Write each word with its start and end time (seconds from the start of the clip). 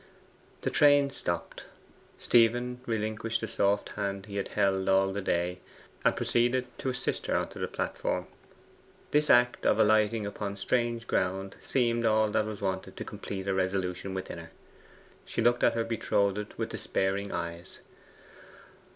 The 0.61 0.71
train 0.71 1.11
stopped. 1.11 1.65
Stephen 2.17 2.81
relinquished 2.87 3.39
the 3.41 3.47
soft 3.47 3.89
hand 3.89 4.25
he 4.25 4.37
had 4.37 4.47
held 4.47 4.89
all 4.89 5.13
the 5.13 5.21
day, 5.21 5.59
and 6.03 6.15
proceeded 6.15 6.65
to 6.79 6.89
assist 6.89 7.27
her 7.27 7.35
on 7.35 7.49
to 7.49 7.59
the 7.59 7.67
platform. 7.67 8.25
This 9.11 9.29
act 9.29 9.63
of 9.63 9.77
alighting 9.77 10.25
upon 10.25 10.57
strange 10.57 11.05
ground 11.05 11.55
seemed 11.59 12.03
all 12.03 12.31
that 12.31 12.47
was 12.47 12.61
wanted 12.61 12.97
to 12.97 13.05
complete 13.05 13.47
a 13.47 13.53
resolution 13.53 14.15
within 14.15 14.39
her. 14.39 14.49
She 15.23 15.39
looked 15.43 15.63
at 15.63 15.75
her 15.75 15.83
betrothed 15.83 16.55
with 16.57 16.69
despairing 16.69 17.31
eyes. 17.31 17.81